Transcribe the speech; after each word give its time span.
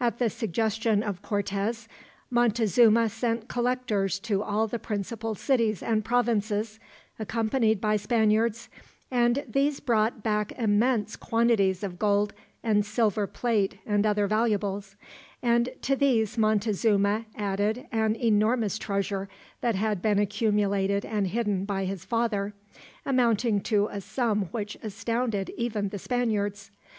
At 0.00 0.18
the 0.18 0.30
suggestion 0.30 1.02
of 1.02 1.20
Cortez, 1.20 1.86
Montezuma 2.30 3.10
sent 3.10 3.46
collectors 3.46 4.18
to 4.20 4.42
all 4.42 4.66
the 4.66 4.78
principal 4.78 5.34
cities 5.34 5.82
and 5.82 6.02
provinces, 6.02 6.80
accompanied 7.18 7.78
by 7.78 7.96
Spaniards, 7.96 8.70
and 9.10 9.44
these 9.46 9.80
brought 9.80 10.22
back 10.22 10.52
immense 10.52 11.14
quantities 11.14 11.82
of 11.82 11.98
gold 11.98 12.32
and 12.62 12.86
silver 12.86 13.26
plate 13.26 13.76
and 13.84 14.06
other 14.06 14.26
valuables; 14.26 14.96
and 15.42 15.68
to 15.82 15.94
these 15.94 16.38
Montezuma 16.38 17.26
added 17.36 17.86
an 17.92 18.14
enormous 18.16 18.78
treasure 18.78 19.28
that 19.60 19.74
had 19.74 20.00
been 20.00 20.18
accumulated 20.18 21.04
and 21.04 21.26
hidden 21.26 21.66
by 21.66 21.84
his 21.84 22.02
father, 22.02 22.54
amounting 23.04 23.60
to 23.64 23.88
a 23.88 24.00
sum 24.00 24.44
which 24.52 24.78
astounded 24.82 25.50
even 25.58 25.90
the 25.90 25.98
Spaniards. 25.98 26.70